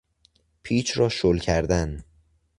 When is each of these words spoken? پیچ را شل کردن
پیچ 0.63 0.97
را 0.97 1.09
شل 1.09 1.37
کردن 1.37 2.03